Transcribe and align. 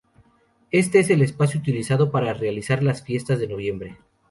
Este 0.71 0.97
es 0.97 1.11
el 1.11 1.21
espacio 1.21 1.59
utilizado 1.59 2.09
para 2.09 2.33
realizar 2.33 2.81
las 2.81 3.03
fiestas 3.03 3.37
de 3.37 3.47
noviembre. 3.47 3.97